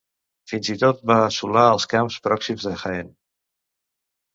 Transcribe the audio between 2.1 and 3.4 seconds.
pròxims de Jaén.